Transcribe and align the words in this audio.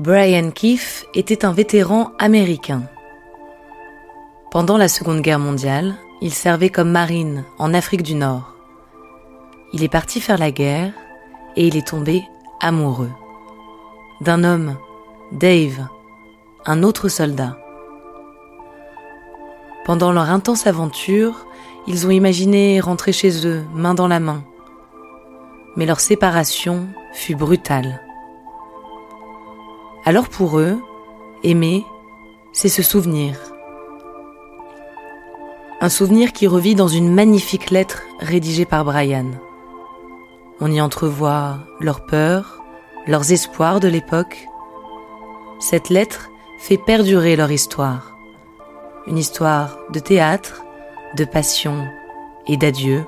Brian 0.00 0.50
Keefe 0.50 1.04
était 1.12 1.44
un 1.44 1.52
vétéran 1.52 2.12
américain. 2.18 2.84
Pendant 4.50 4.78
la 4.78 4.88
Seconde 4.88 5.20
Guerre 5.20 5.38
mondiale, 5.38 5.94
il 6.22 6.32
servait 6.32 6.70
comme 6.70 6.90
marine 6.90 7.44
en 7.58 7.74
Afrique 7.74 8.02
du 8.02 8.14
Nord. 8.14 8.54
Il 9.74 9.84
est 9.84 9.90
parti 9.90 10.22
faire 10.22 10.38
la 10.38 10.52
guerre 10.52 10.94
et 11.54 11.66
il 11.66 11.76
est 11.76 11.86
tombé 11.86 12.22
amoureux 12.62 13.10
d'un 14.22 14.42
homme, 14.42 14.78
Dave, 15.32 15.86
un 16.64 16.82
autre 16.82 17.10
soldat. 17.10 17.58
Pendant 19.84 20.12
leur 20.12 20.30
intense 20.30 20.66
aventure, 20.66 21.44
ils 21.86 22.06
ont 22.06 22.10
imaginé 22.10 22.80
rentrer 22.80 23.12
chez 23.12 23.46
eux, 23.46 23.66
main 23.74 23.92
dans 23.92 24.08
la 24.08 24.18
main. 24.18 24.44
Mais 25.76 25.84
leur 25.84 26.00
séparation 26.00 26.88
fut 27.12 27.34
brutale. 27.34 28.00
Alors 30.06 30.28
pour 30.28 30.58
eux, 30.58 30.78
aimer, 31.44 31.84
c'est 32.52 32.70
se 32.70 32.82
souvenir. 32.82 33.36
Un 35.82 35.90
souvenir 35.90 36.32
qui 36.32 36.46
revit 36.46 36.74
dans 36.74 36.88
une 36.88 37.12
magnifique 37.12 37.70
lettre 37.70 38.02
rédigée 38.18 38.64
par 38.64 38.84
Brian. 38.84 39.26
On 40.60 40.70
y 40.70 40.80
entrevoit 40.80 41.58
leurs 41.80 42.06
peurs, 42.06 42.62
leurs 43.06 43.30
espoirs 43.32 43.78
de 43.78 43.88
l'époque. 43.88 44.46
Cette 45.58 45.90
lettre 45.90 46.30
fait 46.58 46.78
perdurer 46.78 47.36
leur 47.36 47.50
histoire. 47.50 48.16
Une 49.06 49.18
histoire 49.18 49.78
de 49.92 49.98
théâtre, 49.98 50.64
de 51.16 51.24
passion 51.24 51.86
et 52.46 52.56
d'adieu. 52.56 53.04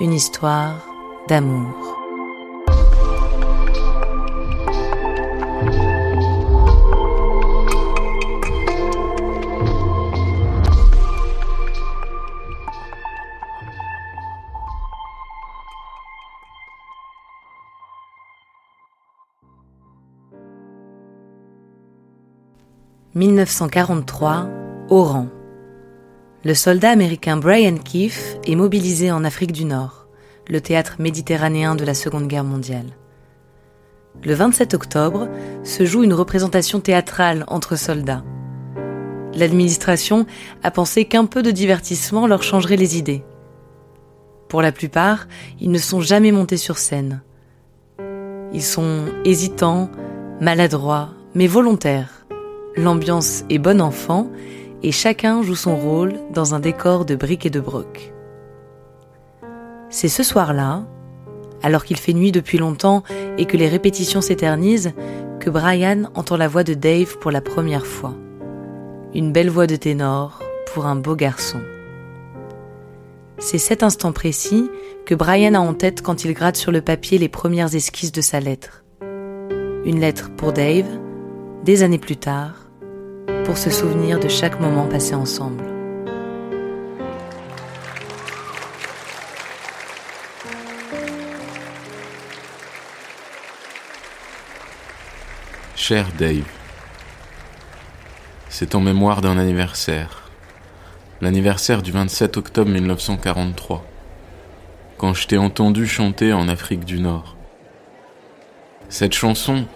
Une 0.00 0.14
histoire 0.14 0.86
d'amour. 1.28 1.97
«1943, 23.18 24.48
Oran. 24.90 25.26
Le 26.44 26.54
soldat 26.54 26.90
américain 26.90 27.36
Brian 27.36 27.74
Keefe 27.76 28.36
est 28.46 28.54
mobilisé 28.54 29.10
en 29.10 29.24
Afrique 29.24 29.50
du 29.50 29.64
Nord, 29.64 30.06
le 30.46 30.60
théâtre 30.60 30.98
méditerranéen 31.00 31.74
de 31.74 31.84
la 31.84 31.94
Seconde 31.94 32.28
Guerre 32.28 32.44
mondiale. 32.44 32.96
Le 34.22 34.34
27 34.34 34.72
octobre 34.72 35.28
se 35.64 35.84
joue 35.84 36.04
une 36.04 36.14
représentation 36.14 36.78
théâtrale 36.78 37.42
entre 37.48 37.74
soldats. 37.74 38.22
L'administration 39.34 40.24
a 40.62 40.70
pensé 40.70 41.04
qu'un 41.04 41.24
peu 41.24 41.42
de 41.42 41.50
divertissement 41.50 42.28
leur 42.28 42.44
changerait 42.44 42.76
les 42.76 42.98
idées. 42.98 43.24
Pour 44.48 44.62
la 44.62 44.70
plupart, 44.70 45.26
ils 45.58 45.72
ne 45.72 45.78
sont 45.78 46.00
jamais 46.00 46.30
montés 46.30 46.56
sur 46.56 46.78
scène. 46.78 47.22
Ils 48.52 48.62
sont 48.62 49.06
hésitants, 49.24 49.90
maladroits, 50.40 51.08
mais 51.34 51.48
volontaires. 51.48 52.17
L'ambiance 52.76 53.44
est 53.50 53.58
bon 53.58 53.80
enfant 53.80 54.28
et 54.82 54.92
chacun 54.92 55.42
joue 55.42 55.56
son 55.56 55.76
rôle 55.76 56.14
dans 56.32 56.54
un 56.54 56.60
décor 56.60 57.04
de 57.04 57.14
briques 57.14 57.46
et 57.46 57.50
de 57.50 57.60
broc. 57.60 58.12
C'est 59.90 60.08
ce 60.08 60.22
soir-là, 60.22 60.84
alors 61.62 61.84
qu'il 61.84 61.96
fait 61.96 62.12
nuit 62.12 62.32
depuis 62.32 62.58
longtemps 62.58 63.02
et 63.38 63.46
que 63.46 63.56
les 63.56 63.68
répétitions 63.68 64.20
s'éternisent, 64.20 64.92
que 65.40 65.50
Brian 65.50 66.04
entend 66.14 66.36
la 66.36 66.48
voix 66.48 66.64
de 66.64 66.74
Dave 66.74 67.18
pour 67.18 67.30
la 67.30 67.40
première 67.40 67.86
fois. 67.86 68.14
Une 69.14 69.32
belle 69.32 69.50
voix 69.50 69.66
de 69.66 69.76
ténor 69.76 70.40
pour 70.72 70.86
un 70.86 70.96
beau 70.96 71.16
garçon. 71.16 71.60
C'est 73.38 73.58
cet 73.58 73.82
instant 73.82 74.12
précis 74.12 74.68
que 75.06 75.14
Brian 75.14 75.54
a 75.54 75.60
en 75.60 75.72
tête 75.72 76.02
quand 76.02 76.24
il 76.24 76.34
gratte 76.34 76.56
sur 76.56 76.72
le 76.72 76.82
papier 76.82 77.18
les 77.18 77.28
premières 77.28 77.74
esquisses 77.74 78.12
de 78.12 78.20
sa 78.20 78.40
lettre. 78.40 78.84
Une 79.84 80.00
lettre 80.00 80.30
pour 80.36 80.52
Dave, 80.52 80.86
des 81.64 81.82
années 81.82 81.98
plus 81.98 82.16
tard, 82.16 82.54
pour 83.44 83.58
se 83.58 83.70
souvenir 83.70 84.20
de 84.20 84.28
chaque 84.28 84.60
moment 84.60 84.86
passé 84.86 85.14
ensemble. 85.14 85.64
Cher 95.74 96.06
Dave, 96.18 96.44
c'est 98.50 98.74
en 98.74 98.80
mémoire 98.80 99.22
d'un 99.22 99.38
anniversaire, 99.38 100.30
l'anniversaire 101.20 101.82
du 101.82 101.92
27 101.92 102.36
octobre 102.36 102.70
1943, 102.70 103.84
quand 104.98 105.14
je 105.14 105.26
t'ai 105.26 105.38
entendu 105.38 105.86
chanter 105.86 106.32
en 106.32 106.48
Afrique 106.48 106.84
du 106.84 107.00
Nord. 107.00 107.36
Cette 108.90 109.14
chanson 109.14 109.66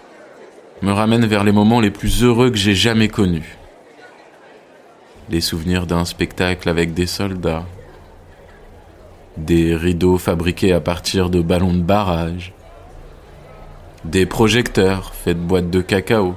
me 0.83 0.91
ramène 0.91 1.25
vers 1.25 1.45
les 1.45 1.53
moments 1.53 1.79
les 1.79 1.91
plus 1.91 2.23
heureux 2.23 2.51
que 2.51 2.57
j'ai 2.57 2.75
jamais 2.75 3.07
connus. 3.07 3.57
Les 5.29 5.39
souvenirs 5.39 5.87
d'un 5.87 6.03
spectacle 6.03 6.67
avec 6.67 6.93
des 6.93 7.07
soldats, 7.07 7.63
des 9.37 9.77
rideaux 9.77 10.17
fabriqués 10.17 10.73
à 10.73 10.81
partir 10.81 11.29
de 11.29 11.41
ballons 11.41 11.73
de 11.73 11.81
barrage, 11.81 12.51
des 14.03 14.25
projecteurs 14.25 15.15
faits 15.15 15.37
de 15.37 15.47
boîtes 15.47 15.69
de 15.69 15.79
cacao, 15.79 16.35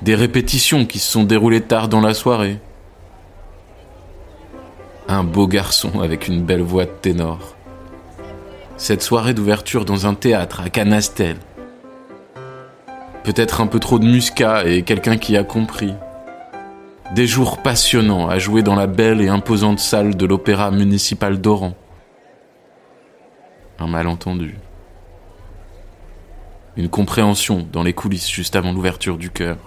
des 0.00 0.14
répétitions 0.14 0.86
qui 0.86 0.98
se 0.98 1.12
sont 1.12 1.24
déroulées 1.24 1.60
tard 1.60 1.88
dans 1.88 2.00
la 2.00 2.14
soirée, 2.14 2.58
un 5.06 5.22
beau 5.22 5.46
garçon 5.46 6.00
avec 6.00 6.28
une 6.28 6.44
belle 6.44 6.62
voix 6.62 6.86
de 6.86 6.90
ténor, 7.02 7.56
cette 8.78 9.02
soirée 9.02 9.34
d'ouverture 9.34 9.84
dans 9.84 10.06
un 10.06 10.14
théâtre 10.14 10.62
à 10.62 10.70
Canastel, 10.70 11.36
peut-être 13.28 13.60
un 13.60 13.66
peu 13.66 13.78
trop 13.78 13.98
de 13.98 14.06
muscat 14.06 14.64
et 14.64 14.84
quelqu'un 14.84 15.18
qui 15.18 15.36
a 15.36 15.44
compris. 15.44 15.92
Des 17.14 17.26
jours 17.26 17.58
passionnants 17.58 18.26
à 18.26 18.38
jouer 18.38 18.62
dans 18.62 18.74
la 18.74 18.86
belle 18.86 19.20
et 19.20 19.28
imposante 19.28 19.80
salle 19.80 20.16
de 20.16 20.24
l'opéra 20.24 20.70
municipal 20.70 21.38
d'Oran. 21.38 21.74
Un 23.78 23.86
malentendu. 23.86 24.56
Une 26.78 26.88
compréhension 26.88 27.68
dans 27.70 27.82
les 27.82 27.92
coulisses 27.92 28.30
juste 28.30 28.56
avant 28.56 28.72
l'ouverture 28.72 29.18
du 29.18 29.28
cœur. 29.28 29.58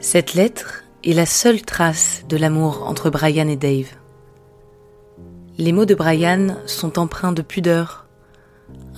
Cette 0.00 0.32
lettre 0.32 0.84
est 1.04 1.12
la 1.12 1.26
seule 1.26 1.60
trace 1.60 2.24
de 2.30 2.38
l'amour 2.38 2.88
entre 2.88 3.10
Brian 3.10 3.48
et 3.48 3.56
Dave. 3.56 3.90
Les 5.58 5.72
mots 5.72 5.84
de 5.84 5.94
Brian 5.94 6.56
sont 6.64 6.98
empreints 6.98 7.32
de 7.32 7.42
pudeur, 7.42 8.01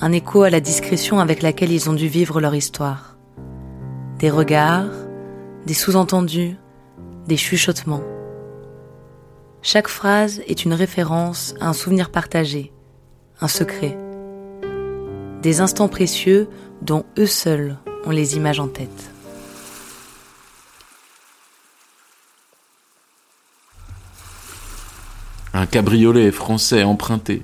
un 0.05 0.13
écho 0.13 0.43
à 0.43 0.51
la 0.51 0.61
discrétion 0.61 1.19
avec 1.19 1.41
laquelle 1.41 1.73
ils 1.73 1.89
ont 1.89 1.95
dû 1.95 2.09
vivre 2.09 2.39
leur 2.39 2.55
histoire. 2.55 3.17
Des 4.19 4.29
regards, 4.29 4.93
des 5.65 5.73
sous-entendus, 5.73 6.57
des 7.27 7.39
chuchotements. 7.39 8.03
Chaque 9.63 9.89
phrase 9.89 10.43
est 10.47 10.67
une 10.67 10.75
référence 10.75 11.55
à 11.59 11.69
un 11.69 11.73
souvenir 11.73 12.11
partagé, 12.11 12.71
un 13.41 13.49
secret. 13.49 13.97
Des 15.41 15.63
instants 15.63 15.89
précieux 15.89 16.51
dont 16.83 17.07
eux 17.17 17.25
seuls 17.25 17.79
ont 18.05 18.11
les 18.11 18.37
images 18.37 18.61
en 18.61 18.69
tête. 18.69 19.11
Un 25.55 25.65
cabriolet 25.65 26.31
français 26.31 26.83
emprunté, 26.83 27.41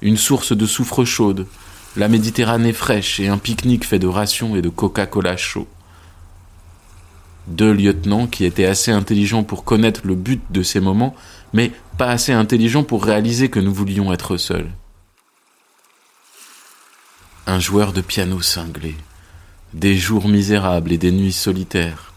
une 0.00 0.16
source 0.16 0.56
de 0.56 0.64
soufre 0.64 1.04
chaude, 1.04 1.48
la 1.98 2.06
Méditerranée 2.06 2.72
fraîche 2.72 3.18
et 3.18 3.26
un 3.26 3.38
pique-nique 3.38 3.84
fait 3.84 3.98
de 3.98 4.06
rations 4.06 4.54
et 4.54 4.62
de 4.62 4.68
Coca-Cola 4.68 5.36
chaud. 5.36 5.66
Deux 7.48 7.72
lieutenants 7.72 8.28
qui 8.28 8.44
étaient 8.44 8.66
assez 8.66 8.92
intelligents 8.92 9.42
pour 9.42 9.64
connaître 9.64 10.02
le 10.04 10.14
but 10.14 10.40
de 10.50 10.62
ces 10.62 10.78
moments, 10.78 11.16
mais 11.52 11.72
pas 11.96 12.10
assez 12.10 12.32
intelligents 12.32 12.84
pour 12.84 13.04
réaliser 13.04 13.48
que 13.48 13.58
nous 13.58 13.74
voulions 13.74 14.12
être 14.12 14.36
seuls. 14.36 14.70
Un 17.48 17.58
joueur 17.58 17.92
de 17.92 18.00
piano 18.00 18.40
cinglé, 18.42 18.94
des 19.74 19.96
jours 19.96 20.28
misérables 20.28 20.92
et 20.92 20.98
des 20.98 21.10
nuits 21.10 21.32
solitaires. 21.32 22.12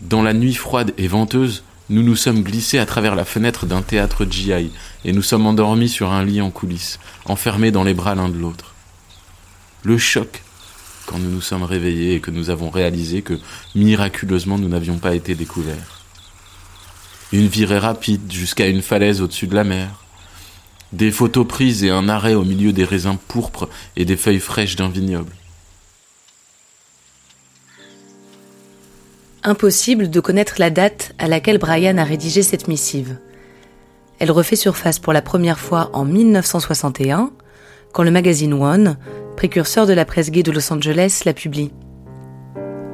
Dans 0.00 0.22
la 0.22 0.32
nuit 0.32 0.54
froide 0.54 0.92
et 0.98 1.06
venteuse, 1.06 1.62
nous 1.90 2.02
nous 2.02 2.16
sommes 2.16 2.42
glissés 2.42 2.78
à 2.78 2.86
travers 2.86 3.14
la 3.14 3.24
fenêtre 3.24 3.66
d'un 3.66 3.82
théâtre 3.82 4.24
GI 4.24 4.70
et 5.04 5.12
nous 5.12 5.22
sommes 5.22 5.46
endormis 5.46 5.88
sur 5.88 6.12
un 6.12 6.24
lit 6.24 6.40
en 6.40 6.50
coulisses, 6.50 6.98
enfermés 7.26 7.70
dans 7.70 7.84
les 7.84 7.94
bras 7.94 8.14
l'un 8.14 8.28
de 8.28 8.38
l'autre. 8.38 8.74
Le 9.82 9.98
choc 9.98 10.42
quand 11.06 11.18
nous 11.18 11.30
nous 11.30 11.42
sommes 11.42 11.64
réveillés 11.64 12.14
et 12.14 12.20
que 12.20 12.30
nous 12.30 12.48
avons 12.48 12.70
réalisé 12.70 13.20
que 13.20 13.38
miraculeusement 13.74 14.58
nous 14.58 14.68
n'avions 14.68 14.96
pas 14.96 15.14
été 15.14 15.34
découverts. 15.34 16.00
Une 17.32 17.48
virée 17.48 17.78
rapide 17.78 18.32
jusqu'à 18.32 18.68
une 18.68 18.80
falaise 18.82 19.20
au-dessus 19.20 19.46
de 19.46 19.54
la 19.54 19.64
mer. 19.64 19.90
Des 20.92 21.10
photos 21.10 21.46
prises 21.46 21.84
et 21.84 21.90
un 21.90 22.08
arrêt 22.08 22.34
au 22.34 22.44
milieu 22.44 22.72
des 22.72 22.84
raisins 22.84 23.18
pourpres 23.28 23.68
et 23.96 24.04
des 24.04 24.16
feuilles 24.16 24.40
fraîches 24.40 24.76
d'un 24.76 24.88
vignoble. 24.88 25.32
Impossible 29.46 30.08
de 30.08 30.20
connaître 30.20 30.54
la 30.58 30.70
date 30.70 31.12
à 31.18 31.28
laquelle 31.28 31.58
Brian 31.58 31.98
a 31.98 32.04
rédigé 32.04 32.42
cette 32.42 32.66
missive. 32.66 33.18
Elle 34.18 34.30
refait 34.30 34.56
surface 34.56 34.98
pour 34.98 35.12
la 35.12 35.20
première 35.20 35.58
fois 35.58 35.90
en 35.92 36.06
1961, 36.06 37.30
quand 37.92 38.04
le 38.04 38.10
magazine 38.10 38.54
One, 38.54 38.96
précurseur 39.36 39.86
de 39.86 39.92
la 39.92 40.06
presse 40.06 40.30
gay 40.30 40.42
de 40.42 40.50
Los 40.50 40.72
Angeles, 40.72 41.24
la 41.26 41.34
publie. 41.34 41.72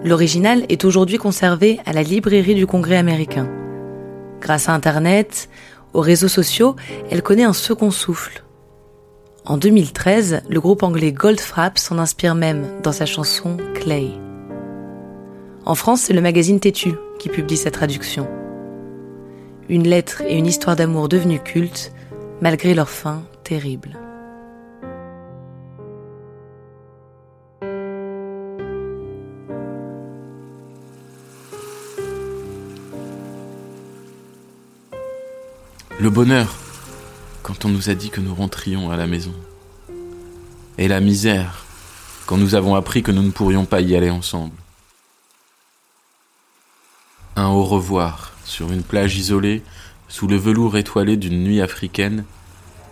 L'original 0.02 0.64
est 0.68 0.84
aujourd'hui 0.84 1.18
conservé 1.18 1.78
à 1.86 1.92
la 1.92 2.02
librairie 2.02 2.56
du 2.56 2.66
Congrès 2.66 2.96
américain. 2.96 3.48
Grâce 4.40 4.68
à 4.68 4.72
Internet, 4.72 5.48
aux 5.92 6.00
réseaux 6.00 6.26
sociaux, 6.26 6.74
elle 7.12 7.22
connaît 7.22 7.44
un 7.44 7.52
second 7.52 7.92
souffle. 7.92 8.42
En 9.44 9.56
2013, 9.56 10.42
le 10.48 10.60
groupe 10.60 10.82
anglais 10.82 11.12
Goldfrapp 11.12 11.78
s'en 11.78 11.98
inspire 11.98 12.34
même 12.34 12.66
dans 12.82 12.92
sa 12.92 13.06
chanson 13.06 13.56
Clay. 13.74 14.10
En 15.66 15.74
France, 15.74 16.02
c'est 16.02 16.14
le 16.14 16.22
magazine 16.22 16.58
Têtu 16.58 16.94
qui 17.18 17.28
publie 17.28 17.56
sa 17.56 17.70
traduction. 17.70 18.26
Une 19.68 19.86
lettre 19.86 20.22
et 20.22 20.36
une 20.36 20.46
histoire 20.46 20.74
d'amour 20.74 21.08
devenues 21.08 21.38
cultes, 21.38 21.92
malgré 22.40 22.74
leur 22.74 22.88
fin 22.88 23.22
terrible. 23.44 23.98
Le 36.00 36.08
bonheur, 36.08 36.56
quand 37.42 37.66
on 37.66 37.68
nous 37.68 37.90
a 37.90 37.94
dit 37.94 38.08
que 38.08 38.22
nous 38.22 38.34
rentrions 38.34 38.90
à 38.90 38.96
la 38.96 39.06
maison. 39.06 39.34
Et 40.78 40.88
la 40.88 41.00
misère, 41.00 41.66
quand 42.24 42.38
nous 42.38 42.54
avons 42.54 42.74
appris 42.74 43.02
que 43.02 43.12
nous 43.12 43.22
ne 43.22 43.30
pourrions 43.30 43.66
pas 43.66 43.82
y 43.82 43.94
aller 43.94 44.08
ensemble 44.08 44.54
un 47.40 47.48
au 47.48 47.64
revoir 47.64 48.32
sur 48.44 48.72
une 48.72 48.82
plage 48.82 49.16
isolée, 49.16 49.62
sous 50.08 50.26
le 50.26 50.36
velours 50.36 50.76
étoilé 50.76 51.16
d'une 51.16 51.42
nuit 51.42 51.60
africaine, 51.60 52.24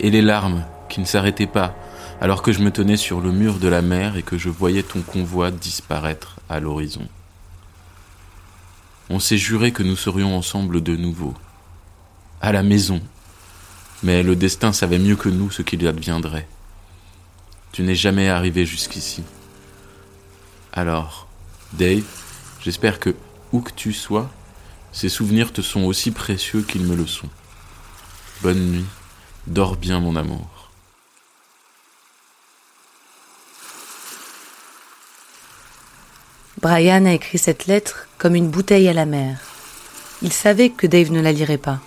et 0.01 0.11
les 0.11 0.23
larmes 0.23 0.65
qui 0.89 1.01
ne 1.01 1.07
s'arrêtaient 1.07 1.47
pas 1.47 1.75
alors 2.21 2.43
que 2.43 2.53
je 2.53 2.61
me 2.61 2.71
tenais 2.71 2.97
sur 2.97 3.21
le 3.21 3.33
mur 3.33 3.59
de 3.59 3.69
la 3.69 3.83
mer 3.83 4.17
et 4.17 4.23
que 4.23 4.39
je 4.39 4.49
voyais 4.49 4.83
ton 4.83 5.03
convoi 5.03 5.51
disparaître 5.51 6.41
à 6.49 6.61
l'horizon. 6.61 7.07
On 9.11 9.21
s'est 9.21 9.39
juré 9.39 9.73
que 9.73 9.83
nous 9.83 9.97
serions 9.97 10.37
ensemble 10.37 10.83
de 10.83 10.97
nouveau, 10.97 11.35
à 12.41 12.53
la 12.53 12.63
maison, 12.63 13.01
mais 14.03 14.23
le 14.23 14.37
destin 14.37 14.73
savait 14.73 14.99
mieux 14.99 15.17
que 15.17 15.29
nous 15.29 15.51
ce 15.51 15.63
qu'il 15.63 15.87
adviendrait. 15.87 16.49
Tu 17.73 17.83
n'es 17.83 17.95
jamais 17.95 18.29
arrivé 18.29 18.67
jusqu'ici. 18.67 19.23
Alors, 20.73 21.29
Dave, 21.73 22.05
j'espère 22.61 22.99
que, 22.99 23.15
où 23.53 23.61
que 23.61 23.73
tu 23.73 23.93
sois, 23.93 24.31
ces 24.93 25.09
souvenirs 25.09 25.53
te 25.53 25.61
sont 25.61 25.85
aussi 25.85 26.11
précieux 26.11 26.63
qu'ils 26.63 26.85
me 26.85 26.97
le 26.97 27.07
sont. 27.07 27.29
Bonne 28.43 28.71
nuit, 28.71 28.87
dors 29.47 29.77
bien 29.77 30.01
mon 30.01 30.17
amour. 30.17 30.71
Brian 36.61 37.07
a 37.07 37.13
écrit 37.13 37.39
cette 37.39 37.67
lettre 37.67 38.09
comme 38.19 38.35
une 38.35 38.51
bouteille 38.51 38.89
à 38.89 38.93
la 38.93 39.07
mer. 39.07 39.39
Il 40.23 40.33
savait 40.33 40.71
que 40.71 40.89
Dave 40.89 41.13
ne 41.13 41.21
la 41.21 41.33
lirait 41.33 41.59
pas. 41.59 41.79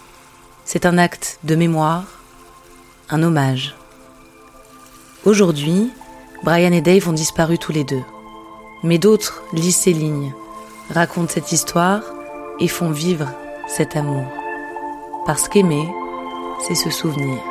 C'est 0.64 0.86
un 0.86 0.98
acte 0.98 1.40
de 1.44 1.56
mémoire, 1.56 2.06
un 3.10 3.22
hommage. 3.24 3.76
Aujourd'hui, 5.26 5.92
Brian 6.44 6.72
et 6.72 6.82
Dave 6.82 7.10
ont 7.10 7.14
disparu 7.14 7.58
tous 7.58 7.74
les 7.74 7.84
deux. 7.84 8.04
Mais 8.84 8.98
d'autres 8.98 9.44
lisent 9.52 9.76
ces 9.76 9.94
lignes, 9.94 10.34
racontent 10.90 11.34
cette 11.34 11.52
histoire 11.52 12.02
et 12.62 12.68
font 12.68 12.92
vivre 12.92 13.28
cet 13.68 13.98
amour. 13.98 14.26
Parce 15.26 15.50
qu'aimer, 15.50 15.86
c'est 16.66 16.76
se 16.76 16.90
souvenir. 16.90 17.51